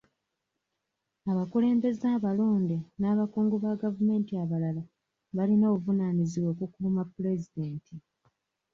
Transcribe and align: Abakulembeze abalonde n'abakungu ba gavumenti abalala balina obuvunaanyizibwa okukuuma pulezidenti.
Abakulembeze 1.31 2.05
abalonde 2.17 2.77
n'abakungu 2.99 3.55
ba 3.63 3.71
gavumenti 3.81 4.31
abalala 4.43 4.81
balina 5.35 5.65
obuvunaanyizibwa 5.73 6.49
okukuuma 6.53 7.01
pulezidenti. 7.13 7.93